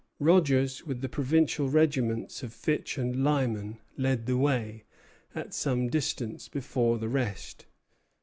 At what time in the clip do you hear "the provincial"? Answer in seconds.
1.01-1.69